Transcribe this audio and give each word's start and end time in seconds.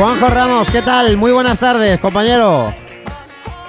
Juanjo 0.00 0.28
Ramos, 0.28 0.70
¿qué 0.70 0.80
tal? 0.80 1.18
Muy 1.18 1.30
buenas 1.30 1.58
tardes, 1.58 2.00
compañero. 2.00 2.72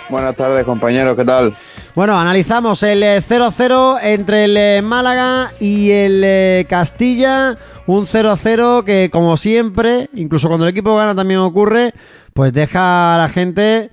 Buenas 0.09 0.33
tardes, 0.33 0.63
compañero, 0.65 1.13
¿qué 1.13 1.25
tal? 1.25 1.53
Bueno, 1.93 2.17
analizamos 2.17 2.83
el 2.83 3.03
0-0 3.03 3.97
eh, 4.01 4.13
entre 4.13 4.45
el 4.45 4.55
eh, 4.55 4.81
Málaga 4.81 5.51
y 5.59 5.91
el 5.91 6.21
eh, 6.23 6.65
Castilla. 6.69 7.57
Un 7.85 8.05
0-0 8.05 8.85
que, 8.85 9.09
como 9.11 9.35
siempre, 9.35 10.09
incluso 10.13 10.47
cuando 10.47 10.65
el 10.65 10.71
equipo 10.71 10.95
gana 10.95 11.13
también 11.13 11.41
ocurre, 11.41 11.93
pues 12.33 12.53
deja 12.53 13.15
a 13.15 13.17
la 13.17 13.27
gente 13.27 13.91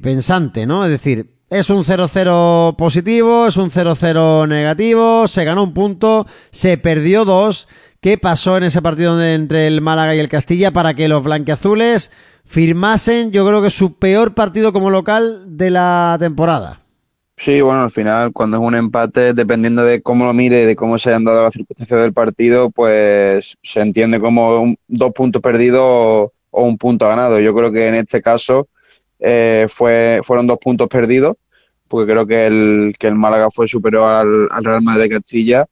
pensante, 0.00 0.66
¿no? 0.66 0.84
Es 0.84 0.90
decir, 0.92 1.34
es 1.50 1.70
un 1.70 1.82
0-0 1.82 2.76
positivo, 2.76 3.48
es 3.48 3.56
un 3.56 3.72
0-0 3.72 4.46
negativo, 4.46 5.26
se 5.26 5.44
ganó 5.44 5.64
un 5.64 5.74
punto, 5.74 6.24
se 6.52 6.78
perdió 6.78 7.24
dos. 7.24 7.66
¿Qué 8.04 8.18
pasó 8.18 8.58
en 8.58 8.64
ese 8.64 8.82
partido 8.82 9.18
entre 9.24 9.66
el 9.66 9.80
Málaga 9.80 10.14
y 10.14 10.18
el 10.18 10.28
Castilla 10.28 10.72
para 10.72 10.92
que 10.92 11.08
los 11.08 11.24
blanqueazules 11.24 12.12
firmasen, 12.44 13.32
yo 13.32 13.46
creo 13.46 13.62
que 13.62 13.70
su 13.70 13.94
peor 13.94 14.34
partido 14.34 14.74
como 14.74 14.90
local 14.90 15.56
de 15.56 15.70
la 15.70 16.14
temporada? 16.20 16.82
Sí, 17.38 17.62
bueno, 17.62 17.82
al 17.84 17.90
final, 17.90 18.34
cuando 18.34 18.58
es 18.58 18.62
un 18.62 18.74
empate, 18.74 19.32
dependiendo 19.32 19.82
de 19.86 20.02
cómo 20.02 20.26
lo 20.26 20.34
mire 20.34 20.64
y 20.64 20.66
de 20.66 20.76
cómo 20.76 20.98
se 20.98 21.08
hayan 21.08 21.24
dado 21.24 21.44
las 21.44 21.54
circunstancias 21.54 21.98
del 21.98 22.12
partido, 22.12 22.68
pues 22.68 23.56
se 23.62 23.80
entiende 23.80 24.20
como 24.20 24.74
dos 24.86 25.12
puntos 25.12 25.40
perdidos 25.40 25.80
o, 25.80 26.30
un 26.50 26.76
punto 26.76 27.08
ganado. 27.08 27.40
Yo 27.40 27.54
creo 27.54 27.72
que 27.72 27.88
en 27.88 27.94
este 27.94 28.20
caso 28.20 28.68
eh, 29.18 29.64
fue, 29.70 30.20
fueron 30.22 30.46
dos 30.46 30.58
puntos 30.58 30.88
perdidos, 30.88 31.36
porque 31.88 32.12
creo 32.12 32.26
que 32.26 32.48
el, 32.48 32.94
que 32.98 33.06
el 33.06 33.14
Málaga 33.14 33.50
fue 33.50 33.66
superior 33.66 34.06
al 34.50 34.62
Real 34.62 34.82
Madrid 34.82 35.10
Castilla 35.10 35.66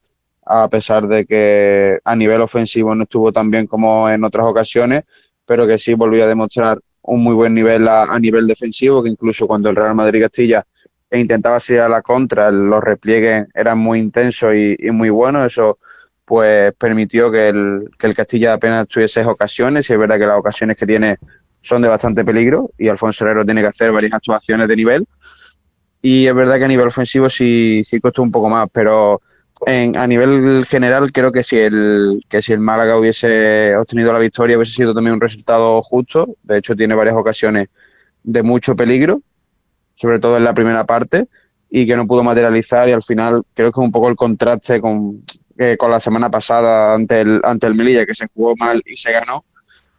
a 0.45 0.69
pesar 0.69 1.07
de 1.07 1.25
que 1.25 1.99
a 2.05 2.17
nivel 2.17 2.41
ofensivo 2.41 2.95
no 2.95 3.05
estuvo 3.05 3.33
tan 3.33 3.51
bien 3.51 3.67
como 3.67 4.11
en 4.11 4.25
otras 4.25 4.47
ocasiones, 4.47 5.05
pero 5.47 5.67
que 5.67 5.79
sí 5.79 5.95
volvió 5.95 6.25
a 6.25 6.27
demostrar 6.27 6.79
un 7.03 7.23
muy 7.23 7.35
buen 7.35 7.55
nivel 7.55 7.89
a, 7.89 8.19
nivel 8.19 8.47
defensivo, 8.47 9.03
que 9.03 9.11
incluso 9.11 9.47
cuando 9.47 9.71
el 9.71 9.77
Real 9.77 9.95
Madrid 9.95 10.23
Castilla 10.23 10.65
intentaba 11.11 11.61
salir 11.61 11.83
a 11.83 11.89
la 11.89 12.03
contra, 12.03 12.51
los 12.51 12.83
repliegues 12.83 13.47
eran 13.55 13.79
muy 13.79 13.99
intensos 13.99 14.55
y, 14.55 14.77
muy 14.91 15.11
buenos, 15.11 15.47
eso 15.47 15.79
pues 16.25 16.73
permitió 16.75 17.31
que 17.31 17.49
el, 17.49 17.91
que 17.99 18.07
el 18.07 18.15
Castilla 18.15 18.55
apenas 18.55 18.89
tuviese 18.89 19.25
ocasiones, 19.25 19.89
y 19.91 19.93
es 19.93 19.99
verdad 19.99 20.19
que 20.19 20.27
las 20.27 20.39
ocasiones 20.39 20.77
que 20.77 20.87
tiene 20.87 21.19
son 21.61 21.83
de 21.83 21.89
bastante 21.89 22.25
peligro, 22.25 22.71
y 22.79 22.89
Alfonso 22.89 23.25
Herrero 23.25 23.45
tiene 23.45 23.61
que 23.61 23.67
hacer 23.67 23.93
varias 23.93 24.15
actuaciones 24.15 24.69
de 24.69 24.77
nivel, 24.77 25.07
y 26.01 26.27
es 26.27 26.35
verdad 26.35 26.59
que 26.59 26.65
a 26.65 26.69
nivel 26.69 26.87
ofensivo 26.87 27.29
sí, 27.29 27.83
sí 27.85 28.01
costó 28.01 28.23
un 28.23 28.31
poco 28.31 28.49
más, 28.49 28.69
pero 28.73 29.21
a 29.67 30.07
nivel 30.07 30.67
general 30.67 31.13
creo 31.13 31.31
que 31.31 31.45
si 31.45 31.57
el 31.57 32.25
que 32.29 32.43
si 32.43 32.53
el 32.53 32.61
Málaga 32.61 32.97
hubiese 32.97 33.77
obtenido 33.77 34.13
la 34.13 34.19
victoria 34.19 34.57
hubiese 34.57 34.75
sido 34.75 34.95
también 34.95 35.15
un 35.15 35.21
resultado 35.21 35.81
justo. 35.83 36.37
De 36.43 36.59
hecho 36.59 36.75
tiene 36.75 36.95
varias 36.95 37.17
ocasiones 37.17 37.69
de 38.23 38.43
mucho 38.43 38.75
peligro, 38.75 39.23
sobre 39.95 40.19
todo 40.19 40.37
en 40.37 40.45
la 40.45 40.55
primera 40.55 40.85
parte 40.85 41.29
y 41.71 41.87
que 41.87 41.97
no 41.97 42.07
pudo 42.07 42.23
materializar 42.23 42.89
y 42.89 42.93
al 42.93 43.03
final 43.03 43.43
creo 43.55 43.71
que 43.71 43.81
es 43.81 43.85
un 43.85 43.93
poco 43.93 44.09
el 44.09 44.17
contraste 44.17 44.81
con, 44.81 45.23
con 45.79 45.91
la 45.91 46.01
semana 46.01 46.31
pasada 46.31 46.95
ante 46.95 47.21
el 47.21 47.41
ante 47.45 47.67
el 47.67 47.75
Melilla 47.75 48.05
que 48.05 48.15
se 48.15 48.27
jugó 48.29 48.55
mal 48.57 48.83
y 48.85 48.97
se 48.97 49.13
ganó 49.13 49.45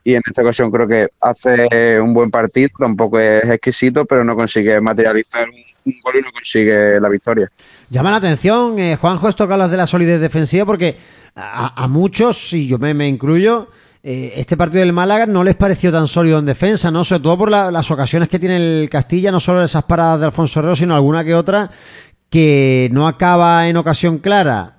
y 0.03 0.15
en 0.15 0.21
esta 0.25 0.41
ocasión 0.41 0.69
creo 0.69 0.87
que 0.87 1.09
hace 1.21 1.99
un 1.99 2.13
buen 2.13 2.29
partido, 2.29 2.69
tampoco 2.77 3.19
es 3.19 3.43
exquisito, 3.45 4.05
pero 4.05 4.23
no 4.23 4.35
consigue 4.35 4.79
materializar 4.81 5.47
un, 5.49 5.93
gol 6.03 6.15
y 6.17 6.21
no 6.21 6.31
consigue 6.31 6.99
la 6.99 7.09
victoria. 7.09 7.51
Llama 7.89 8.11
la 8.11 8.17
atención, 8.17 8.79
eh, 8.79 8.95
Juanjo, 8.95 9.29
esto 9.29 9.47
que 9.47 9.53
hablas 9.53 9.71
de 9.71 9.77
la 9.77 9.85
solidez 9.85 10.19
defensiva, 10.19 10.65
porque 10.65 10.97
a, 11.35 11.87
muchos, 11.87 12.53
y 12.53 12.67
yo 12.67 12.77
me, 12.79 13.07
incluyo, 13.07 13.69
eh, 14.01 14.33
este 14.35 14.55
partido 14.55 14.81
del 14.81 14.93
Málaga 14.93 15.25
no 15.25 15.43
les 15.43 15.55
pareció 15.55 15.91
tan 15.91 16.07
sólido 16.07 16.39
en 16.39 16.45
defensa, 16.45 16.91
¿no? 16.91 17.03
Sobre 17.03 17.23
todo 17.23 17.37
por 17.37 17.49
las 17.49 17.91
ocasiones 17.91 18.29
que 18.29 18.39
tiene 18.39 18.57
el 18.57 18.89
Castilla, 18.89 19.31
no 19.31 19.39
solo 19.39 19.63
esas 19.63 19.83
paradas 19.83 20.19
de 20.19 20.25
Alfonso 20.27 20.59
Herrero, 20.59 20.75
sino 20.75 20.95
alguna 20.95 21.23
que 21.23 21.35
otra 21.35 21.71
que 22.29 22.89
no 22.91 23.07
acaba 23.07 23.67
en 23.67 23.77
ocasión 23.77 24.17
clara 24.17 24.77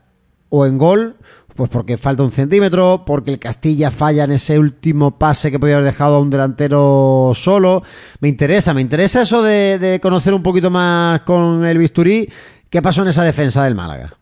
o 0.49 0.67
en 0.67 0.77
gol 0.77 1.17
pues 1.55 1.71
porque 1.71 1.97
falta 1.97 2.23
un 2.23 2.31
centímetro, 2.31 3.05
porque 3.07 3.33
el 3.33 3.39
Castilla 3.39 3.91
falla 3.91 4.25
en 4.25 4.33
ese 4.33 4.59
último 4.59 5.19
pase 5.19 5.51
que 5.51 5.59
podía 5.59 5.77
haber 5.77 5.87
dejado 5.87 6.17
a 6.17 6.21
un 6.21 6.31
delantero 6.31 7.33
solo. 7.35 7.83
Me 8.21 8.29
interesa, 8.29 8.75
me 8.75 8.81
interesa 8.81 9.23
eso 9.23 9.43
de, 9.43 10.01
conocer 10.03 10.35
un 10.35 10.43
poquito 10.43 10.71
más 10.71 11.21
con 11.21 11.65
el 11.65 11.79
bisturí. 11.79 12.29
¿Qué 12.69 12.83
pasó 12.83 13.03
en 13.03 13.09
esa 13.09 13.23
defensa 13.23 13.63
del 13.65 13.77
Málaga? 13.77 14.15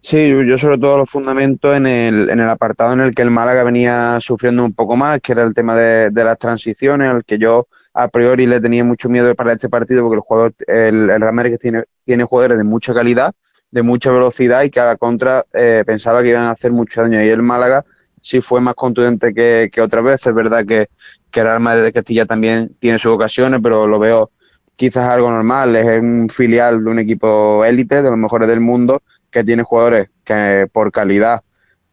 Sí, 0.00 0.28
yo 0.28 0.56
sobre 0.56 0.78
todo 0.78 0.98
los 0.98 1.10
fundamentos 1.10 1.76
en 1.76 1.86
el, 1.86 2.30
en 2.30 2.38
el 2.38 2.48
apartado 2.48 2.92
en 2.92 3.00
el 3.00 3.14
que 3.14 3.22
el 3.22 3.30
Málaga 3.32 3.64
venía 3.64 4.18
sufriendo 4.20 4.64
un 4.64 4.72
poco 4.72 4.96
más, 4.96 5.20
que 5.20 5.32
era 5.32 5.42
el 5.42 5.54
tema 5.54 5.74
de, 5.74 6.10
las 6.12 6.38
transiciones, 6.38 7.10
al 7.10 7.24
que 7.24 7.38
yo 7.38 7.66
a 7.92 8.06
priori 8.06 8.46
le 8.46 8.60
tenía 8.60 8.84
mucho 8.84 9.08
miedo 9.08 9.34
para 9.34 9.52
este 9.52 9.68
partido, 9.68 10.02
porque 10.02 10.16
el 10.16 10.20
jugador, 10.20 10.54
el, 10.68 11.10
el 11.10 11.20
Real 11.20 11.58
tiene, 11.58 11.84
tiene 12.04 12.22
jugadores 12.22 12.56
de 12.56 12.64
mucha 12.64 12.94
calidad, 12.94 13.34
de 13.70 13.82
mucha 13.82 14.10
velocidad 14.10 14.62
y 14.62 14.70
que 14.70 14.80
a 14.80 14.86
la 14.86 14.96
contra 14.96 15.44
eh, 15.52 15.84
pensaba 15.86 16.22
que 16.22 16.30
iban 16.30 16.44
a 16.44 16.50
hacer 16.52 16.72
mucho 16.72 17.02
daño. 17.02 17.22
Y 17.22 17.28
el 17.28 17.42
Málaga 17.42 17.84
sí 18.20 18.40
fue 18.40 18.60
más 18.60 18.74
contundente 18.74 19.34
que, 19.34 19.70
que 19.72 19.80
otras 19.80 20.04
veces. 20.04 20.28
Es 20.28 20.34
verdad 20.34 20.64
que, 20.66 20.88
que 21.30 21.40
el 21.40 21.60
Madrid 21.60 21.84
de 21.84 21.92
Castilla 21.92 22.26
también 22.26 22.74
tiene 22.78 22.98
sus 22.98 23.12
ocasiones, 23.12 23.60
pero 23.62 23.86
lo 23.86 23.98
veo 23.98 24.30
quizás 24.76 25.08
algo 25.08 25.30
normal. 25.30 25.76
Es 25.76 26.00
un 26.00 26.28
filial 26.30 26.82
de 26.82 26.90
un 26.90 26.98
equipo 26.98 27.64
élite, 27.64 28.02
de 28.02 28.10
los 28.10 28.18
mejores 28.18 28.48
del 28.48 28.60
mundo, 28.60 29.02
que 29.30 29.44
tiene 29.44 29.62
jugadores 29.62 30.08
que 30.24 30.66
por 30.72 30.90
calidad 30.90 31.42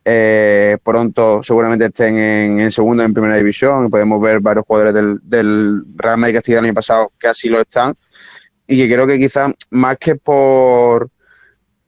eh, 0.08 0.78
pronto 0.84 1.42
seguramente 1.42 1.86
estén 1.86 2.18
en, 2.18 2.60
en 2.60 2.72
segunda, 2.72 3.04
en 3.04 3.14
primera 3.14 3.36
división. 3.36 3.90
Podemos 3.90 4.22
ver 4.22 4.40
varios 4.40 4.66
jugadores 4.66 4.94
del, 4.94 5.20
del 5.24 5.84
Real 5.96 6.18
Madrid 6.18 6.36
Castilla 6.36 6.60
el 6.60 6.66
año 6.66 6.74
pasado 6.74 7.12
que 7.20 7.28
así 7.28 7.50
lo 7.50 7.60
están. 7.60 7.96
Y 8.68 8.78
que 8.78 8.94
creo 8.94 9.06
que 9.06 9.20
quizás 9.20 9.54
más 9.72 9.98
que 9.98 10.16
por 10.16 11.10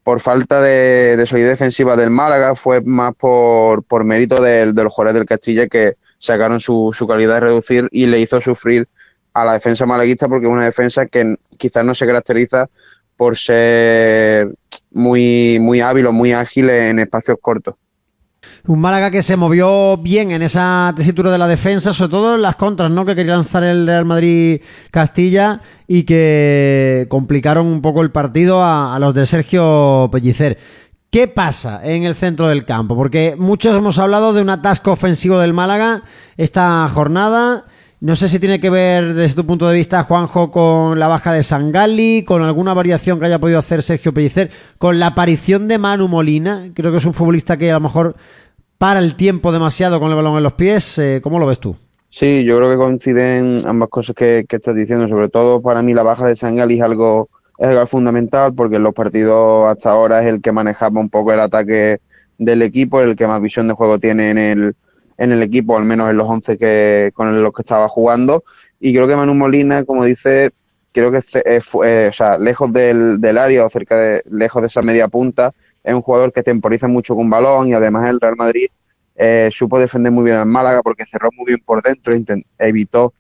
por 0.08 0.22
falta 0.22 0.62
de, 0.62 1.22
solidez 1.28 1.50
defensiva 1.50 1.98
del 1.98 2.10
Málaga, 2.10 2.56
fue 2.56 2.80
más 2.80 3.14
por, 3.14 3.84
por 3.84 4.06
mérito 4.06 4.42
de, 4.42 4.68
los 4.68 4.94
jugadores 4.94 5.16
del 5.16 5.28
Castilla 5.28 5.68
que 5.68 5.96
sacaron 6.18 6.62
su, 6.62 6.96
su 6.98 7.06
calidad 7.06 7.34
de 7.34 7.40
reducir 7.42 7.90
y 7.92 8.06
le 8.06 8.22
hizo 8.22 8.40
sufrir 8.40 8.88
a 9.34 9.44
la 9.44 9.52
defensa 9.52 9.86
malaguista 9.86 10.30
porque 10.30 10.48
es 10.48 10.54
una 10.54 10.64
defensa 10.64 11.08
que 11.08 11.36
quizás 11.58 11.84
no 11.84 11.94
se 11.94 12.06
caracteriza 12.06 12.70
por 13.18 13.36
ser 13.36 14.56
muy, 14.92 15.58
muy 15.60 15.82
hábil 15.82 16.06
o 16.06 16.14
muy 16.14 16.32
ágil 16.32 16.70
en 16.70 17.00
espacios 17.00 17.40
cortos. 17.42 17.76
Un 18.68 18.82
Málaga 18.82 19.12
que 19.12 19.22
se 19.22 19.38
movió 19.38 19.96
bien 19.96 20.32
en 20.32 20.42
esa 20.42 20.92
tesitura 20.94 21.32
de 21.32 21.38
la 21.38 21.48
defensa, 21.48 21.94
sobre 21.94 22.12
todo 22.12 22.36
en 22.36 22.42
las 22.42 22.58
contras, 22.58 22.92
¿no? 22.92 23.06
Que 23.06 23.16
quería 23.16 23.36
lanzar 23.36 23.64
el 23.64 23.88
Real 23.88 24.04
Madrid 24.04 24.60
Castilla 24.92 25.62
y 25.88 26.04
que 26.04 27.08
complicaron 27.08 27.66
un 27.66 27.82
poco 27.82 28.02
el 28.02 28.12
partido 28.12 28.62
a, 28.62 28.98
los 29.00 29.14
de 29.14 29.26
Sergio 29.26 30.10
Pellicer. 30.12 30.58
¿Qué 31.10 31.30
pasa 31.30 31.80
en 31.82 32.04
el 32.04 32.14
centro 32.14 32.50
del 32.50 32.66
campo? 32.66 32.98
Porque 32.98 33.38
muchos 33.40 33.74
hemos 33.74 34.00
hablado 34.00 34.34
de 34.34 34.42
un 34.42 34.50
atasco 34.50 34.92
ofensivo 34.92 35.40
del 35.40 35.54
Málaga 35.54 36.04
esta 36.36 36.90
jornada. 36.90 37.64
No 38.02 38.18
sé 38.18 38.28
si 38.28 38.38
tiene 38.38 38.60
que 38.60 38.70
ver 38.70 39.14
desde 39.14 39.36
tu 39.36 39.46
punto 39.46 39.70
de 39.70 39.76
vista, 39.76 40.04
Juanjo, 40.04 40.52
con 40.52 41.00
la 41.00 41.08
baja 41.08 41.32
de 41.32 41.42
Sangali, 41.42 42.24
con 42.24 42.44
alguna 42.44 42.74
variación 42.74 43.18
que 43.18 43.28
haya 43.28 43.40
podido 43.40 43.60
hacer 43.60 43.82
Sergio 43.82 44.14
Pellicer, 44.14 44.52
con 44.78 45.00
la 45.00 45.08
aparición 45.08 45.70
de 45.70 45.78
Manu 45.78 46.10
Molina. 46.10 46.70
Creo 46.76 46.92
que 46.92 46.98
es 46.98 47.06
un 47.06 47.14
futbolista 47.14 47.56
que 47.56 47.72
a 47.72 47.76
lo 47.76 47.80
mejor 47.80 48.18
para 48.78 49.00
el 49.00 49.16
tiempo 49.16 49.52
demasiado 49.52 50.00
con 50.00 50.10
el 50.10 50.16
balón 50.16 50.38
en 50.38 50.44
los 50.44 50.54
pies. 50.54 50.98
Eh, 51.00 51.20
¿Cómo 51.24 51.40
lo 51.40 51.48
ves 51.48 51.60
tú? 51.60 51.76
Sí, 52.10 52.44
yo 52.44 52.58
creo 52.58 52.72
que 52.72 52.78
coinciden 52.78 53.60
ambas 53.66 53.90
cosas 53.90 54.16
que, 54.16 54.46
estás 54.48 54.76
diciendo. 54.76 55.08
Sobre 55.08 55.30
todo 55.30 55.62
para 55.62 55.82
mí 55.82 55.94
la 55.94 56.04
baja 56.04 56.28
de 56.28 56.36
Sangali 56.36 56.76
es 56.76 56.82
algo, 56.82 57.30
es 57.58 57.68
algo 57.68 57.86
fundamental 57.86 58.54
porque 58.54 58.78
en 58.78 58.84
los 58.84 58.94
partidos 58.94 59.68
hasta 59.68 59.92
ahora 59.92 60.22
es 60.22 60.28
el 60.28 60.42
que 60.42 60.52
manejaba 60.52 61.00
un 61.00 61.10
poco 61.10 61.34
el 61.34 61.40
ataque 61.40 62.00
del 62.38 62.62
equipo, 62.62 63.02
el 63.02 63.16
que 63.16 63.28
más 63.28 63.42
visión 63.42 63.68
de 63.68 63.74
juego 63.74 64.00
tiene 64.00 64.32
en 64.32 64.38
el 64.38 64.76
en 65.18 65.32
el 65.32 65.42
equipo, 65.42 65.76
al 65.76 65.84
menos 65.84 66.10
en 66.10 66.18
los 66.18 66.30
11 66.30 66.58
que, 66.58 67.12
con 67.14 67.42
los 67.42 67.52
que 67.52 67.64
estaba 67.64 67.90
jugando. 67.90 68.44
Y 68.80 68.94
creo 68.94 69.08
que 69.08 69.16
Manu 69.16 69.34
Molina, 69.34 69.84
como 69.84 70.04
dice, 70.04 70.52
creo 70.92 71.12
que 71.12 71.18
es, 71.18 71.74
o 71.74 72.14
sea, 72.14 72.38
lejos 72.38 72.72
del, 72.72 73.20
del, 73.20 73.38
área 73.38 73.66
o 73.66 73.70
cerca 73.70 73.98
de, 73.98 74.24
lejos 74.30 74.62
de 74.62 74.68
esa 74.68 74.84
media 74.84 75.08
punta, 75.08 75.54
es 75.84 75.94
un 75.94 76.02
jugador 76.02 76.32
que 76.32 76.44
temporiza 76.44 76.88
mucho 76.88 77.16
con 77.16 77.30
balón 77.30 77.68
y 77.68 77.74
además 77.74 78.08
el 78.10 78.20
Real 78.20 78.36
Madrid 78.36 78.68
eh, 79.18 79.50
supo 79.52 79.80
defender 79.80 80.12
muy 80.12 80.24
bien 80.26 80.38
al 80.38 80.46
Málaga 80.46 80.82
porque 80.84 81.06
cerró 81.06 81.30
muy 81.36 81.46
bien 81.48 81.60
por 81.66 81.82
dentro, 81.82 82.14
evitó 82.60 83.14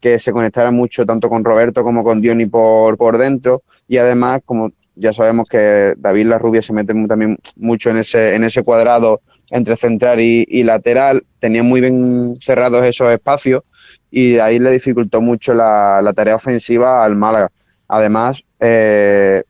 que 0.00 0.18
se 0.18 0.32
conectara 0.32 0.70
mucho 0.70 1.04
tanto 1.04 1.28
con 1.28 1.44
Roberto 1.44 1.84
como 1.84 2.02
con 2.02 2.20
Diony 2.20 2.46
por, 2.46 2.96
por 2.96 3.18
dentro 3.18 3.62
y 3.86 3.98
además, 3.98 4.40
como 4.44 4.72
ya 4.94 5.12
sabemos 5.12 5.48
que 5.48 5.94
David 5.98 6.26
Larrubia 6.26 6.62
se 6.62 6.72
mete 6.72 6.94
también 7.06 7.38
mucho 7.56 7.90
en 7.90 7.98
ese, 7.98 8.34
en 8.34 8.44
ese 8.44 8.62
cuadrado 8.62 9.20
entre 9.50 9.76
central 9.76 10.20
y, 10.20 10.62
lateral, 10.64 11.24
tenía 11.38 11.62
muy 11.62 11.80
bien 11.80 12.34
cerrados 12.40 12.84
esos 12.84 13.12
espacios 13.12 13.62
y 14.10 14.38
ahí 14.38 14.58
le 14.58 14.70
dificultó 14.70 15.20
mucho 15.20 15.54
la, 15.54 16.12
tarea 16.16 16.34
ofensiva 16.34 17.04
al 17.04 17.14
Málaga. 17.14 17.52
Además, 17.86 18.42
eh, 18.58 19.44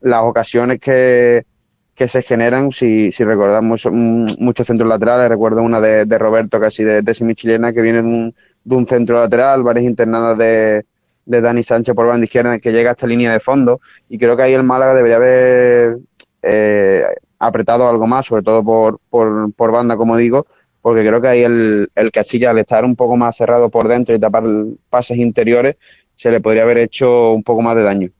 las 0.00 0.24
ocasiones 0.24 0.80
que, 0.80 1.46
que 1.94 2.08
se 2.08 2.22
generan, 2.22 2.72
si, 2.72 3.12
si 3.12 3.24
recordamos 3.24 3.86
muchos 3.90 4.66
centros 4.66 4.88
laterales, 4.88 5.28
recuerdo 5.28 5.62
una 5.62 5.80
de, 5.80 6.18
Roberto 6.18 6.58
casi 6.60 6.82
de, 6.82 7.02
de 7.02 7.14
semichilena 7.14 7.72
que 7.72 7.82
viene 7.82 8.02
de 8.02 8.08
un, 8.08 8.34
de 8.64 8.76
un 8.76 8.86
centro 8.86 9.20
lateral, 9.20 9.62
varias 9.62 9.84
internadas 9.84 10.36
de, 10.36 10.84
de 11.26 11.40
Dani 11.40 11.62
Sánchez 11.62 11.94
por 11.94 12.06
banda 12.06 12.24
izquierda 12.24 12.58
que 12.58 12.72
llega 12.72 12.90
a 12.90 12.92
esta 12.92 13.06
línea 13.06 13.32
de 13.32 13.40
fondo 13.40 13.80
y 14.08 14.18
creo 14.18 14.36
que 14.36 14.42
ahí 14.42 14.52
el 14.54 14.64
Málaga 14.64 14.94
debería 14.94 15.16
haber 15.16 15.98
eh, 16.42 17.04
apretado 17.38 17.88
algo 17.88 18.06
más, 18.06 18.26
sobre 18.26 18.42
todo 18.42 18.64
por, 18.64 19.00
por, 19.08 19.52
por, 19.52 19.72
banda, 19.72 19.96
como 19.96 20.16
digo, 20.16 20.46
porque 20.82 21.06
creo 21.06 21.20
que 21.20 21.28
ahí 21.28 21.42
el, 21.42 21.88
el 21.94 22.12
Castilla, 22.12 22.50
al 22.50 22.58
estar 22.58 22.84
un 22.84 22.96
poco 22.96 23.16
más 23.16 23.36
cerrado 23.36 23.70
por 23.70 23.88
dentro 23.88 24.14
y 24.14 24.20
tapar 24.20 24.44
pases 24.90 25.18
interiores, 25.18 25.76
se 26.14 26.30
le 26.30 26.40
podría 26.40 26.62
haber 26.62 26.78
hecho 26.78 27.32
un 27.32 27.42
poco 27.42 27.62
más 27.62 27.76
de 27.76 27.82
daño. 27.82 28.10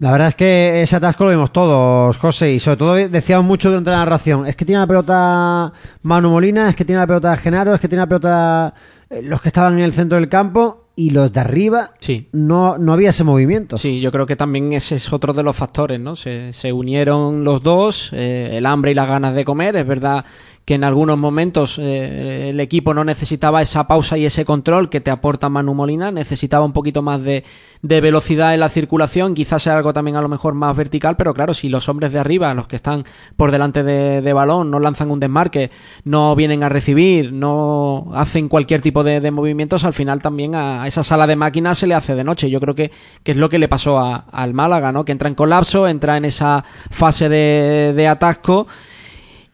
La 0.00 0.10
verdad 0.10 0.28
es 0.28 0.34
que 0.34 0.80
ese 0.80 0.96
atasco 0.96 1.24
lo 1.24 1.30
vimos 1.30 1.52
todos, 1.52 2.16
José, 2.16 2.54
y 2.54 2.58
sobre 2.58 2.78
todo 2.78 2.94
decíamos 2.94 3.44
mucho 3.44 3.68
durante 3.68 3.90
la 3.90 3.98
narración. 3.98 4.46
Es 4.46 4.56
que 4.56 4.64
tiene 4.64 4.80
la 4.80 4.86
pelota 4.86 5.74
Manu 6.00 6.30
Molina, 6.30 6.70
es 6.70 6.74
que 6.74 6.86
tiene 6.86 7.02
la 7.02 7.06
pelota 7.06 7.36
Genaro, 7.36 7.74
es 7.74 7.80
que 7.82 7.86
tiene 7.86 8.00
la 8.00 8.08
pelota 8.08 8.74
eh, 9.10 9.20
los 9.22 9.42
que 9.42 9.48
estaban 9.50 9.74
en 9.74 9.84
el 9.84 9.92
centro 9.92 10.16
del 10.18 10.30
campo 10.30 10.86
y 10.96 11.10
los 11.10 11.30
de 11.34 11.40
arriba 11.40 11.92
sí. 11.98 12.28
no, 12.32 12.78
no 12.78 12.94
había 12.94 13.10
ese 13.10 13.24
movimiento. 13.24 13.76
Sí, 13.76 14.00
yo 14.00 14.10
creo 14.10 14.24
que 14.24 14.36
también 14.36 14.72
ese 14.72 14.94
es 14.94 15.12
otro 15.12 15.34
de 15.34 15.42
los 15.42 15.54
factores, 15.54 16.00
¿no? 16.00 16.16
Se, 16.16 16.54
se 16.54 16.72
unieron 16.72 17.44
los 17.44 17.62
dos, 17.62 18.10
eh, 18.14 18.52
el 18.52 18.64
hambre 18.64 18.92
y 18.92 18.94
las 18.94 19.06
ganas 19.06 19.34
de 19.34 19.44
comer. 19.44 19.76
Es 19.76 19.86
verdad 19.86 20.24
que 20.64 20.74
en 20.74 20.84
algunos 20.84 21.18
momentos 21.18 21.78
eh, 21.78 22.50
el 22.50 22.60
equipo 22.60 22.94
no 22.94 23.04
necesitaba 23.04 23.62
esa 23.62 23.88
pausa 23.88 24.16
y 24.18 24.24
ese 24.24 24.44
control 24.44 24.88
que 24.88 25.00
te 25.00 25.10
aporta 25.10 25.48
Manu 25.48 25.74
Molina, 25.74 26.12
necesitaba 26.12 26.64
un 26.64 26.72
poquito 26.72 27.02
más 27.02 27.22
de, 27.22 27.44
de, 27.82 28.00
velocidad 28.00 28.54
en 28.54 28.60
la 28.60 28.68
circulación, 28.68 29.34
quizás 29.34 29.62
sea 29.62 29.76
algo 29.76 29.92
también 29.92 30.16
a 30.16 30.22
lo 30.22 30.28
mejor 30.28 30.54
más 30.54 30.76
vertical, 30.76 31.16
pero 31.16 31.34
claro, 31.34 31.54
si 31.54 31.68
los 31.68 31.88
hombres 31.88 32.12
de 32.12 32.20
arriba, 32.20 32.54
los 32.54 32.68
que 32.68 32.76
están 32.76 33.04
por 33.36 33.50
delante 33.50 33.82
de, 33.82 34.20
de 34.22 34.32
balón, 34.32 34.70
no 34.70 34.78
lanzan 34.78 35.10
un 35.10 35.18
desmarque, 35.18 35.70
no 36.04 36.36
vienen 36.36 36.62
a 36.62 36.68
recibir, 36.68 37.32
no 37.32 38.10
hacen 38.14 38.48
cualquier 38.48 38.80
tipo 38.80 39.02
de, 39.02 39.20
de, 39.20 39.30
movimientos, 39.30 39.84
al 39.84 39.92
final 39.92 40.20
también 40.20 40.54
a 40.54 40.86
esa 40.86 41.02
sala 41.02 41.26
de 41.26 41.36
máquinas 41.36 41.78
se 41.78 41.86
le 41.86 41.94
hace 41.94 42.14
de 42.14 42.24
noche. 42.24 42.50
Yo 42.50 42.60
creo 42.60 42.74
que, 42.74 42.90
que 43.22 43.32
es 43.32 43.36
lo 43.36 43.48
que 43.48 43.58
le 43.58 43.68
pasó 43.68 43.98
a, 43.98 44.26
al 44.30 44.54
Málaga, 44.54 44.92
¿no? 44.92 45.04
Que 45.04 45.12
entra 45.12 45.28
en 45.28 45.34
colapso, 45.34 45.88
entra 45.88 46.16
en 46.16 46.24
esa 46.24 46.64
fase 46.90 47.28
de, 47.28 47.92
de 47.96 48.08
atasco 48.08 48.66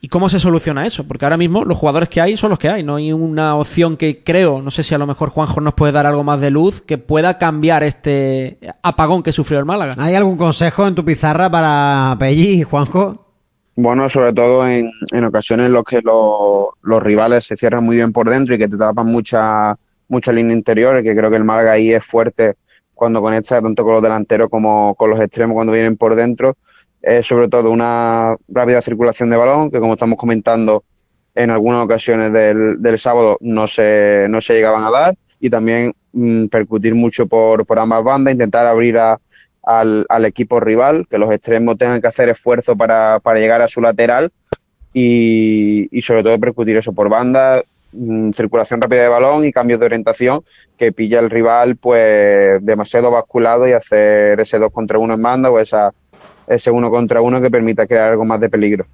¿Y 0.01 0.09
cómo 0.09 0.29
se 0.29 0.39
soluciona 0.39 0.87
eso? 0.87 1.07
Porque 1.09 1.25
ahora 1.25 1.37
mismo 1.37 1.65
los 1.65 1.79
jugadores 1.79 2.09
que 2.09 2.21
hay 2.21 2.37
son 2.37 2.51
los 2.51 2.59
que 2.59 2.69
hay. 2.69 2.83
No 2.83 2.97
hay 2.97 3.13
una 3.13 3.57
opción 3.57 3.97
que 3.97 4.23
creo, 4.23 4.61
no 4.61 4.71
sé 4.71 4.83
si 4.83 4.95
a 4.95 4.99
lo 4.99 5.07
mejor 5.07 5.31
Juanjo 5.31 5.61
nos 5.61 5.75
puede 5.75 5.93
dar 5.93 6.07
algo 6.07 6.23
más 6.23 6.41
de 6.41 6.51
luz, 6.51 6.81
que 6.83 6.99
pueda 6.99 7.39
cambiar 7.39 7.83
este 7.83 8.59
apagón 8.83 9.23
que 9.23 9.33
sufrió 9.33 9.59
el 9.59 9.65
Málaga. 9.65 9.95
¿Hay 9.99 10.15
algún 10.15 10.37
consejo 10.37 10.87
en 10.87 10.95
tu 10.95 11.05
pizarra 11.05 11.51
para 11.51 12.17
Pelli, 12.19 12.63
Juanjo? 12.63 13.27
Bueno, 13.75 14.09
sobre 14.09 14.33
todo 14.33 14.67
en, 14.67 14.91
en 15.13 15.25
ocasiones 15.25 15.67
en 15.67 15.73
los 15.73 15.85
que 15.85 16.01
lo, 16.03 16.75
los 16.83 17.03
rivales 17.03 17.45
se 17.45 17.57
cierran 17.57 17.85
muy 17.85 17.97
bien 17.97 18.13
por 18.13 18.29
dentro 18.29 18.55
y 18.55 18.59
que 18.59 18.69
te 18.69 18.77
tapan 18.77 19.07
mucha, 19.07 19.77
mucha 20.09 20.33
línea 20.33 20.57
interior, 20.57 21.03
que 21.03 21.17
creo 21.17 21.31
que 21.31 21.37
el 21.37 21.45
Málaga 21.45 21.73
ahí 21.73 21.93
es 21.93 22.05
fuerte 22.05 22.55
cuando 22.95 23.21
conecta 23.21 23.61
tanto 23.61 23.85
con 23.85 23.95
los 23.95 24.03
delanteros 24.03 24.49
como 24.49 24.95
con 24.95 25.11
los 25.11 25.21
extremos 25.21 25.55
cuando 25.55 25.73
vienen 25.73 25.97
por 25.99 26.15
dentro 26.15 26.57
eh, 27.03 27.23
sobre 27.23 27.49
todo 27.49 27.71
una 27.71 28.37
rápida 28.49 28.83
circulación 28.83 29.31
de 29.31 29.37
balón, 29.37 29.71
que 29.71 29.81
como 29.81 29.95
estamos 29.95 30.19
comentando 30.19 30.85
en 31.35 31.51
algunas 31.51 31.85
ocasiones 31.85 32.33
del, 32.33 32.81
del 32.83 32.99
sábado 32.99 33.37
no 33.41 33.69
se, 33.69 34.27
no 34.29 34.41
se 34.41 34.55
llegaban 34.55 34.85
a 34.85 34.91
dar, 34.91 35.17
y 35.39 35.51
también 35.51 35.93
mmm, 36.13 36.47
percutir 36.47 36.95
mucho 36.95 37.27
por, 37.27 37.67
por 37.67 37.79
ambas 37.79 38.03
bandas, 38.03 38.33
intentar 38.33 38.67
abrir 38.67 38.99
a, 38.99 39.19
al, 39.63 40.07
al, 40.09 40.25
equipo 40.25 40.61
rival, 40.61 41.07
que 41.09 41.19
los 41.19 41.31
extremos 41.31 41.77
tengan 41.77 42.01
que 42.01 42.07
hacer 42.07 42.29
esfuerzo 42.29 42.77
para, 42.77 43.21
para 43.21 43.39
llegar 43.39 43.63
a 43.63 43.69
su 43.69 43.81
lateral. 43.81 44.33
Y, 44.95 45.89
y, 45.91 46.01
sobre 46.01 46.23
todo 46.23 46.41
percutir 46.41 46.79
eso 46.79 46.95
por 46.95 47.11
banda, 47.11 47.63
mmm, 47.93 48.31
circulación 48.31 48.81
rápida 48.81 49.03
de 49.03 49.09
balón 49.09 49.45
y 49.45 49.53
cambios 49.53 49.79
de 49.79 49.87
orientación 49.87 50.43
que 50.79 50.93
pilla 50.93 51.21
el 51.21 51.31
rival 51.31 51.77
pues 51.77 52.65
demasiado 52.65 53.11
basculado 53.11 53.67
y 53.69 53.73
hacer 53.73 54.41
ese 54.41 54.59
dos 54.59 54.73
contra 54.73 54.99
uno 54.99 55.15
en 55.15 55.23
banda 55.23 55.51
o 55.51 55.59
esa 55.59 55.93
ese 56.47 56.71
uno 56.71 56.91
contra 56.91 57.21
uno 57.21 57.41
que 57.41 57.51
permita 57.51 57.87
crear 57.87 58.13
algo 58.13 58.25
más 58.25 58.41
de 58.41 58.49
peligro. 58.49 58.87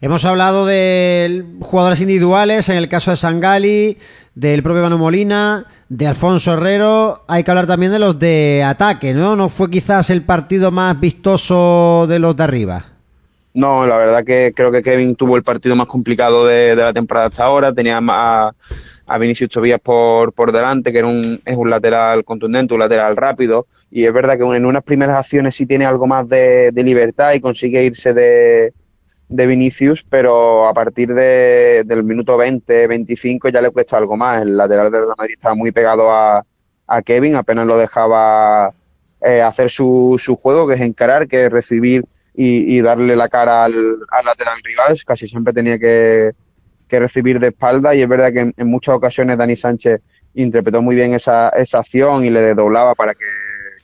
Hemos 0.00 0.24
hablado 0.24 0.66
de 0.66 1.44
jugadores 1.60 2.00
individuales, 2.00 2.68
en 2.68 2.76
el 2.76 2.88
caso 2.88 3.10
de 3.10 3.16
Sangali, 3.16 3.98
del 4.34 4.62
propio 4.62 4.82
Manu 4.82 4.98
Molina, 4.98 5.64
de 5.88 6.06
Alfonso 6.06 6.52
Herrero. 6.52 7.22
Hay 7.26 7.42
que 7.42 7.50
hablar 7.50 7.66
también 7.66 7.92
de 7.92 7.98
los 7.98 8.18
de 8.18 8.62
ataque, 8.66 9.14
¿no? 9.14 9.34
¿No 9.34 9.48
fue 9.48 9.70
quizás 9.70 10.10
el 10.10 10.22
partido 10.22 10.70
más 10.70 11.00
vistoso 11.00 12.06
de 12.06 12.18
los 12.18 12.36
de 12.36 12.42
arriba? 12.42 12.84
No, 13.54 13.86
la 13.86 13.96
verdad 13.96 14.24
que 14.24 14.52
creo 14.54 14.72
que 14.72 14.82
Kevin 14.82 15.14
tuvo 15.14 15.36
el 15.36 15.44
partido 15.44 15.76
más 15.76 15.86
complicado 15.86 16.44
de, 16.44 16.74
de 16.74 16.82
la 16.82 16.92
temporada 16.92 17.28
hasta 17.28 17.44
ahora. 17.44 17.72
Tenía 17.72 18.00
a, 18.02 18.52
a 19.06 19.18
Vinicius 19.18 19.50
Tobías 19.50 19.80
por, 19.80 20.32
por 20.32 20.52
delante, 20.52 20.92
que 20.92 20.98
era 20.98 21.08
un, 21.08 21.40
es 21.44 21.56
un 21.56 21.70
lateral 21.70 22.24
contundente, 22.24 22.74
un 22.74 22.80
lateral 22.80 23.16
rápido. 23.16 23.66
Y 23.90 24.04
es 24.04 24.12
verdad 24.12 24.36
que 24.36 24.44
en 24.44 24.66
unas 24.66 24.84
primeras 24.84 25.18
acciones 25.18 25.54
sí 25.54 25.66
tiene 25.66 25.86
algo 25.86 26.06
más 26.06 26.28
de, 26.28 26.72
libertad 26.74 27.32
y 27.34 27.40
consigue 27.40 27.84
irse 27.84 28.14
de, 28.14 28.72
de 29.28 29.46
Vinicius, 29.46 30.04
pero 30.08 30.66
a 30.66 30.74
partir 30.74 31.12
de, 31.12 31.82
del 31.84 32.04
minuto 32.04 32.36
20, 32.36 32.86
25 32.86 33.48
ya 33.50 33.60
le 33.60 33.70
cuesta 33.70 33.96
algo 33.96 34.16
más. 34.16 34.42
El 34.42 34.56
lateral 34.56 34.90
de 34.90 34.98
Real 34.98 35.12
Madrid 35.16 35.34
estaba 35.36 35.54
muy 35.54 35.70
pegado 35.70 36.10
a, 36.10 36.44
a 36.86 37.02
Kevin, 37.02 37.36
apenas 37.36 37.66
lo 37.66 37.76
dejaba 37.76 38.72
eh, 39.20 39.42
hacer 39.42 39.70
su, 39.70 40.16
su 40.18 40.36
juego, 40.36 40.66
que 40.66 40.74
es 40.74 40.80
encarar, 40.80 41.28
que 41.28 41.46
es 41.46 41.52
recibir 41.52 42.04
y, 42.34 42.76
y 42.76 42.80
darle 42.80 43.16
la 43.16 43.28
cara 43.28 43.64
al, 43.64 43.74
al, 44.10 44.24
lateral 44.24 44.58
rival. 44.62 44.98
Casi 45.06 45.28
siempre 45.28 45.52
tenía 45.52 45.78
que, 45.78 46.32
recibir 46.98 47.40
de 47.40 47.48
espalda 47.48 47.94
y 47.94 48.02
es 48.02 48.08
verdad 48.08 48.32
que 48.32 48.52
en, 48.56 48.66
muchas 48.66 48.94
ocasiones 48.94 49.38
Dani 49.38 49.56
Sánchez 49.56 50.00
interpretó 50.34 50.82
muy 50.82 50.96
bien 50.96 51.14
esa, 51.14 51.48
esa 51.50 51.78
acción 51.80 52.24
y 52.24 52.30
le 52.30 52.40
desdoblaba 52.40 52.94
para 52.94 53.14
que 53.14 53.24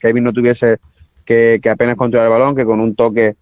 Kevin 0.00 0.24
no 0.24 0.32
tuviese 0.32 0.78
que, 1.24 1.60
que 1.62 1.70
apenas 1.70 1.96
controlar 1.96 2.26
el 2.26 2.32
balón, 2.32 2.56
que 2.56 2.64
con 2.64 2.80
un 2.80 2.94
toque 2.94 3.36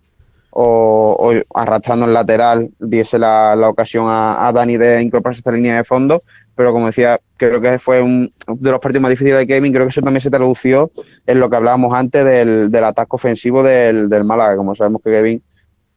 o, 0.50 1.32
arrastrando 1.54 2.06
el 2.06 2.12
lateral 2.12 2.70
diese 2.78 3.18
la, 3.18 3.54
la 3.54 3.68
ocasión 3.68 4.06
a, 4.08 4.50
Dani 4.52 4.76
de 4.76 5.02
incorporarse 5.02 5.38
a 5.38 5.40
esta 5.40 5.52
línea 5.52 5.76
de 5.76 5.84
fondo. 5.84 6.22
Pero 6.54 6.72
como 6.72 6.86
decía, 6.86 7.20
creo 7.36 7.60
que 7.60 7.78
fue 7.78 8.02
un 8.02 8.30
de 8.48 8.70
los 8.70 8.80
partidos 8.80 9.02
más 9.02 9.10
difíciles 9.10 9.38
de 9.38 9.46
Kevin. 9.46 9.72
Creo 9.72 9.86
que 9.86 9.90
eso 9.90 10.00
también 10.00 10.20
se 10.20 10.30
tradució 10.30 10.90
en 11.26 11.38
lo 11.38 11.48
que 11.48 11.56
hablábamos 11.56 11.94
antes 11.94 12.24
del, 12.24 12.70
del 12.70 12.84
ataque 12.84 13.10
ofensivo 13.12 13.62
del, 13.62 14.08
del, 14.08 14.24
Málaga. 14.24 14.56
Como 14.56 14.74
sabemos 14.74 15.00
que 15.02 15.10
Kevin 15.10 15.42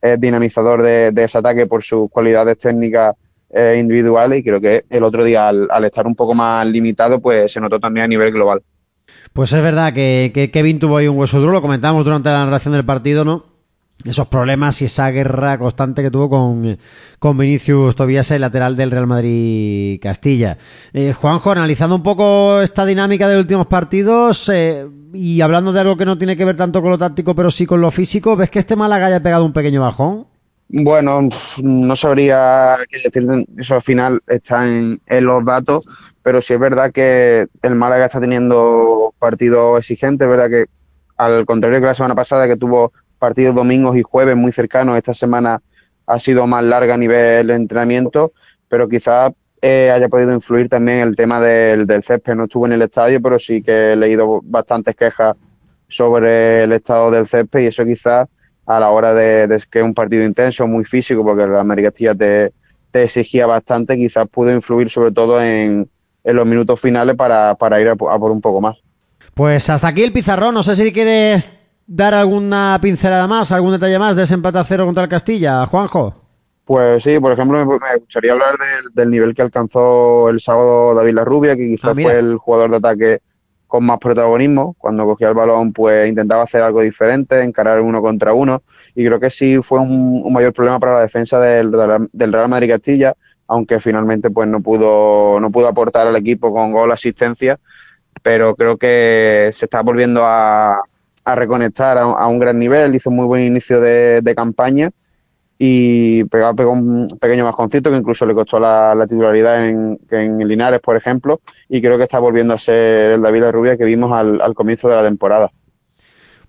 es 0.02 0.20
dinamizador 0.20 0.84
de 0.84 1.12
ese 1.16 1.38
ataque 1.38 1.66
por 1.66 1.82
sus 1.82 2.10
cualidades 2.12 2.58
técnicas 2.58 3.16
eh, 3.54 3.78
individuales 3.80 4.40
y 4.40 4.44
creo 4.44 4.62
que 4.62 4.86
el 4.90 5.04
otro 5.04 5.24
día 5.24 5.50
al, 5.50 5.86
estar 5.86 6.08
un 6.08 6.16
poco 6.16 6.34
más 6.34 6.66
limitado 6.68 7.20
pues 7.20 7.52
se 7.52 7.60
notó 7.60 7.80
también 7.80 8.06
a 8.06 8.08
nivel 8.08 8.32
global. 8.32 8.62
Pues 9.34 9.52
es 9.54 9.62
verdad 9.62 9.94
que, 9.94 10.32
que 10.34 10.52
Kevin 10.52 10.80
tuvo 10.80 10.98
ahí 10.98 11.08
un 11.08 11.18
hueso 11.18 11.40
duro, 11.40 11.54
lo 11.54 11.62
comentábamos 11.62 12.06
durante 12.06 12.30
la 12.30 12.46
narración 12.46 12.74
del 12.74 12.86
partido, 12.86 13.26
¿no? 13.26 13.52
esos 14.06 14.28
problemas 14.28 14.82
y 14.82 14.86
esa 14.86 15.10
guerra 15.12 15.58
constante 15.58 16.02
que 16.02 16.12
tuvo 16.12 16.30
con, 16.30 16.78
con 17.20 17.38
Vinicius 17.38 17.96
Tobías, 17.96 18.32
el 18.32 18.42
lateral 18.42 18.76
del 18.76 18.92
Real 18.92 19.08
Madrid 19.08 20.00
Castilla. 20.02 20.58
Eh, 20.94 21.14
Juanjo, 21.14 21.52
analizando 21.52 21.96
un 21.96 22.04
poco 22.04 22.62
esta 22.62 22.86
dinámica 22.86 23.28
de 23.28 23.38
últimos 23.38 23.68
partidos 23.68 24.50
eh, 24.50 24.88
y 25.14 25.42
hablando 25.42 25.72
de 25.72 25.82
algo 25.82 25.98
que 25.98 26.06
no 26.06 26.18
tiene 26.18 26.36
que 26.36 26.46
ver 26.46 26.56
tanto 26.56 26.82
con 26.82 26.92
lo 26.92 26.98
táctico, 26.98 27.36
pero 27.36 27.52
sí 27.52 27.66
con 27.66 27.82
lo 27.82 27.92
físico, 27.92 28.36
¿ves 28.36 28.50
que 28.50 28.60
este 28.60 28.76
Málaga 28.76 29.08
haya 29.08 29.24
pegado 29.24 29.46
un 29.46 29.54
pequeño 29.54 29.82
bajón? 29.82 30.28
Bueno, 30.74 31.28
no 31.62 31.96
sabría 31.98 32.78
qué 32.90 33.00
decir, 33.04 33.26
eso 33.58 33.76
al 33.76 33.82
final 33.82 34.22
está 34.28 34.66
en, 34.66 35.02
en 35.06 35.26
los 35.26 35.44
datos, 35.44 35.84
pero 36.24 36.42
sí 36.42 36.54
es 36.54 36.60
verdad 36.60 36.94
que 36.94 37.48
el 37.62 37.76
Málaga 37.76 38.06
está 38.06 38.22
teniendo 38.22 39.14
partidos 39.20 39.80
exigentes, 39.80 40.26
es 40.26 40.32
verdad 40.32 40.50
que 40.50 40.66
al 41.18 41.46
contrario 41.46 41.82
que 41.82 41.88
la 41.88 41.94
semana 41.94 42.16
pasada 42.16 42.48
que 42.48 42.56
tuvo 42.56 42.94
partidos 43.20 43.54
domingos 43.54 43.96
y 43.98 44.02
jueves 44.02 44.36
muy 44.36 44.52
cercanos. 44.52 44.98
Esta 44.98 45.14
semana 45.14 45.62
ha 46.08 46.20
sido 46.20 46.48
más 46.48 46.64
larga 46.64 46.96
a 46.96 46.98
nivel 46.98 47.48
de 47.48 47.54
entrenamiento, 47.54 48.32
pero 48.68 48.90
quizás 48.90 49.34
eh, 49.62 49.92
haya 49.92 50.10
podido 50.10 50.34
influir 50.34 50.70
también 50.70 51.00
el 51.00 51.16
tema 51.16 51.40
del, 51.40 51.86
del 51.86 52.02
césped. 52.02 52.34
No 52.34 52.46
estuve 52.46 52.68
en 52.68 52.74
el 52.74 52.82
estadio, 52.82 53.22
pero 53.22 53.38
sí 53.38 53.62
que 53.62 53.94
he 53.94 53.96
leído 53.96 54.42
bastantes 54.44 54.96
quejas 54.96 55.36
sobre 55.88 56.64
el 56.64 56.72
estado 56.72 57.12
del 57.12 57.28
césped 57.28 57.60
y 57.60 57.66
eso 57.68 57.86
quizás 57.86 58.28
a 58.76 58.80
la 58.80 58.90
hora 58.90 59.14
de, 59.14 59.48
de 59.48 59.64
que 59.70 59.80
es 59.80 59.86
un 59.86 59.94
partido 59.94 60.24
intenso, 60.24 60.68
muy 60.68 60.86
físico, 60.86 61.24
porque 61.24 61.48
la 61.48 61.62
América 61.62 61.90
Castilla 61.90 62.16
te, 62.16 62.54
te 62.92 63.04
exigía 63.04 63.46
bastante, 63.46 63.98
quizás 63.98 64.28
pudo 64.28 64.52
influir 64.52 64.90
sobre 64.90 65.12
todo 65.12 65.42
en, 65.42 65.90
en 66.24 66.36
los 66.36 66.48
minutos 66.48 66.80
finales 66.80 67.16
para, 67.16 67.56
para 67.56 67.80
ir 67.82 67.88
a, 67.88 67.92
a 67.94 67.96
por 67.96 68.32
un 68.32 68.42
poco 68.42 68.62
más. 68.62 68.82
Pues 69.34 69.70
hasta 69.70 69.88
aquí 69.88 70.04
el 70.04 70.12
pizarrón. 70.12 70.54
No 70.54 70.64
sé 70.64 70.76
si 70.76 70.92
quieres 70.92 71.58
dar 71.88 72.14
alguna 72.14 72.80
pincelada 72.82 73.28
más, 73.28 73.52
algún 73.52 73.72
detalle 73.72 74.00
más 74.00 74.16
de 74.16 74.24
ese 74.24 74.34
empate 74.34 74.60
a 74.60 74.64
cero 74.64 74.86
contra 74.86 75.04
el 75.04 75.10
Castilla, 75.10 75.66
Juanjo? 75.66 76.16
Pues 76.66 77.04
sí, 77.04 77.20
por 77.20 77.34
ejemplo, 77.34 77.58
me 77.66 77.98
gustaría 77.98 78.32
hablar 78.34 78.56
del, 78.58 78.94
del 78.94 79.10
nivel 79.10 79.36
que 79.36 79.42
alcanzó 79.42 80.30
el 80.30 80.40
sábado 80.40 80.96
David 80.96 81.16
Larrubia, 81.16 81.56
que 81.58 81.68
quizás 81.68 81.92
ah, 81.92 82.02
fue 82.02 82.18
el 82.18 82.38
jugador 82.38 82.72
de 82.72 82.78
ataque 82.78 83.22
con 83.72 83.86
más 83.86 84.00
protagonismo. 84.00 84.76
Cuando 84.78 85.06
cogía 85.06 85.30
el 85.30 85.34
balón, 85.34 85.72
pues 85.72 86.10
intentaba 86.10 86.44
hacer 86.44 86.62
algo 86.62 86.82
diferente, 86.82 87.42
encarar 87.42 87.80
uno 87.80 88.02
contra 88.02 88.34
uno. 88.34 88.64
Y 88.94 89.06
creo 89.06 89.18
que 89.18 89.30
sí 89.30 89.62
fue 89.62 89.80
un, 89.80 90.32
mayor 90.34 90.52
problema 90.52 90.78
para 90.78 90.96
la 90.96 91.02
defensa 91.04 91.40
del, 91.40 91.72
del 92.12 92.34
Real 92.34 92.50
Madrid 92.50 92.70
Castilla, 92.70 93.16
aunque 93.48 93.80
finalmente 93.80 94.30
pues 94.30 94.50
no 94.50 94.62
pudo, 94.62 95.40
no 95.40 95.52
pudo 95.52 95.70
aportar 95.70 96.06
al 96.06 96.18
equipo 96.18 96.54
con 96.54 96.74
gol 96.74 96.92
asistencia, 96.92 97.62
pero 98.22 98.58
creo 98.58 98.76
que 98.76 99.52
se 99.54 99.66
está 99.66 99.82
volviendo 99.82 100.24
a, 100.26 100.84
reconectar 101.24 101.98
a, 101.98 102.28
un 102.28 102.40
gran 102.40 102.60
nivel, 102.60 102.94
hizo 102.94 103.10
un 103.10 103.16
muy 103.16 103.26
buen 103.26 103.44
inicio 103.46 103.80
de, 103.80 104.34
campaña 104.36 104.92
y 105.64 106.24
pegó, 106.24 106.72
un 106.72 107.20
pequeño 107.20 107.46
bajoncito 107.46 107.92
que 107.92 107.98
incluso 107.98 108.26
le 108.26 108.34
costó 108.34 108.60
la, 108.60 109.06
titularidad 109.08 109.64
en, 109.70 110.00
en, 110.10 110.40
Linares, 110.40 110.80
por 110.80 110.98
ejemplo, 110.98 111.40
y 111.70 111.80
creo 111.84 112.00
que 112.00 112.06
está 112.06 112.18
volviendo 112.18 112.56
a 112.56 112.58
ser 112.58 113.12
el 113.12 113.22
David 113.22 113.52
Rubia 113.52 113.78
que 113.78 113.86
vimos 113.86 114.12
al 114.12 114.56
comienzo 114.56 114.90
de 114.90 114.96
la 114.96 115.04
temporada. 115.04 115.52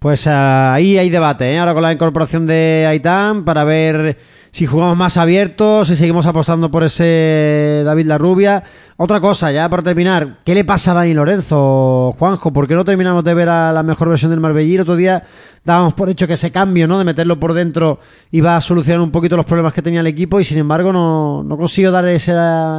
Pues 0.02 0.26
ahí 0.26 0.98
hay 0.98 1.10
debate, 1.10 1.52
¿eh? 1.52 1.60
ahora 1.60 1.74
con 1.74 1.82
la 1.84 1.92
incorporación 1.92 2.44
de 2.44 2.86
Aitán 2.88 3.44
para 3.44 3.62
ver 3.62 4.18
si 4.50 4.66
jugamos 4.66 4.96
más 4.96 5.16
abiertos, 5.16 5.86
si 5.86 5.94
seguimos 5.94 6.26
apostando 6.26 6.72
por 6.72 6.82
ese 6.82 7.82
David 7.84 8.06
La 8.06 8.18
Rubia. 8.18 8.64
Otra 8.96 9.20
cosa, 9.20 9.52
ya 9.52 9.68
para 9.68 9.84
terminar, 9.84 10.38
¿qué 10.44 10.56
le 10.56 10.64
pasa 10.64 10.90
a 10.90 10.94
Dani 10.94 11.14
Lorenzo, 11.14 12.16
Juanjo? 12.18 12.52
¿Por 12.52 12.66
qué 12.66 12.74
no 12.74 12.84
terminamos 12.84 13.22
de 13.22 13.32
ver 13.32 13.48
a 13.48 13.72
la 13.72 13.84
mejor 13.84 14.08
versión 14.08 14.32
del 14.32 14.40
Marbellí? 14.40 14.76
Otro 14.76 14.96
día 14.96 15.22
dábamos 15.64 15.94
por 15.94 16.10
hecho 16.10 16.26
que 16.26 16.32
ese 16.32 16.50
cambio, 16.50 16.88
¿no? 16.88 16.98
De 16.98 17.04
meterlo 17.04 17.38
por 17.38 17.52
dentro 17.52 18.00
iba 18.32 18.56
a 18.56 18.60
solucionar 18.60 19.02
un 19.02 19.12
poquito 19.12 19.36
los 19.36 19.46
problemas 19.46 19.72
que 19.72 19.82
tenía 19.82 20.00
el 20.00 20.08
equipo 20.08 20.40
y 20.40 20.44
sin 20.44 20.58
embargo 20.58 20.92
no, 20.92 21.44
no 21.44 21.56
consiguió 21.56 21.92
dar 21.92 22.08
ese, 22.08 22.34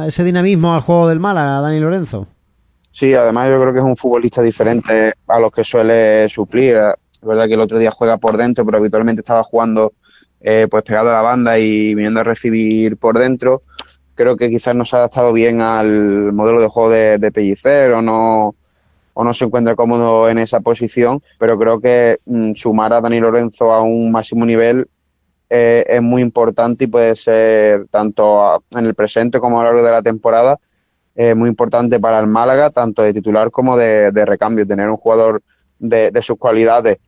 ese 0.06 0.24
dinamismo 0.24 0.74
al 0.74 0.82
juego 0.82 1.08
del 1.08 1.20
Málaga, 1.20 1.62
Dani 1.62 1.80
Lorenzo. 1.80 2.26
Sí, 2.92 3.14
además 3.14 3.48
yo 3.48 3.58
creo 3.60 3.72
que 3.72 3.78
es 3.78 3.84
un 3.84 3.96
futbolista 3.96 4.42
diferente 4.42 5.14
a 5.26 5.40
los 5.40 5.50
que 5.50 5.64
suele 5.64 6.28
suplir. 6.28 6.76
Es 7.24 7.28
verdad 7.28 7.46
que 7.46 7.54
el 7.54 7.60
otro 7.60 7.78
día 7.78 7.90
juega 7.90 8.18
por 8.18 8.36
dentro, 8.36 8.66
pero 8.66 8.76
habitualmente 8.76 9.22
estaba 9.22 9.42
jugando 9.42 9.94
eh, 10.42 10.68
pues 10.70 10.84
pegado 10.84 11.08
a 11.08 11.14
la 11.14 11.22
banda 11.22 11.58
y 11.58 11.94
viniendo 11.94 12.20
a 12.20 12.22
recibir 12.22 12.98
por 12.98 13.18
dentro. 13.18 13.62
Creo 14.14 14.36
que 14.36 14.50
quizás 14.50 14.76
no 14.76 14.84
se 14.84 14.94
ha 14.94 14.98
adaptado 14.98 15.32
bien 15.32 15.62
al 15.62 16.34
modelo 16.34 16.60
de 16.60 16.68
juego 16.68 16.90
de, 16.90 17.32
Pellicer 17.32 17.92
o 17.92 18.02
no, 18.02 18.54
o 19.14 19.24
no 19.24 19.32
se 19.32 19.46
encuentra 19.46 19.74
cómodo 19.74 20.28
en 20.28 20.36
esa 20.36 20.60
posición, 20.60 21.22
pero 21.38 21.58
creo 21.58 21.80
que 21.80 22.18
mm, 22.26 22.52
sumar 22.56 22.92
a 22.92 23.00
Dani 23.00 23.20
Lorenzo 23.20 23.72
a 23.72 23.82
un 23.82 24.12
máximo 24.12 24.44
nivel 24.44 24.86
eh, 25.48 25.82
es 25.88 26.02
muy 26.02 26.20
importante 26.20 26.84
y 26.84 26.88
puede 26.88 27.16
ser 27.16 27.86
tanto 27.88 28.62
en 28.70 28.84
el 28.84 28.94
presente 28.94 29.40
como 29.40 29.58
a 29.58 29.64
lo 29.64 29.70
largo 29.70 29.86
de 29.86 29.92
la 29.92 30.02
temporada 30.02 30.60
eh, 31.14 31.34
muy 31.34 31.48
importante 31.48 31.98
para 31.98 32.18
el 32.18 32.26
Málaga, 32.26 32.68
tanto 32.68 33.00
de 33.00 33.14
titular 33.14 33.50
como 33.50 33.78
de, 33.78 34.10
recambio. 34.26 34.66
Tener 34.66 34.90
un 34.90 34.98
jugador 34.98 35.42
de, 35.78 36.10
de 36.10 36.20
sus 36.20 36.36
cualidades 36.36 36.98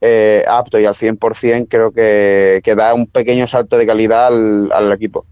eh, 0.00 0.44
apto 0.48 0.80
y 0.80 0.86
al 0.86 0.94
100% 0.94 1.68
creo 1.68 1.92
que, 1.92 2.60
que 2.64 2.74
da 2.74 2.94
un 2.94 3.06
pequeño 3.06 3.46
salto 3.46 3.76
de 3.76 3.86
calidad 3.86 4.28
al, 4.28 4.92
equipo. 4.92 5.26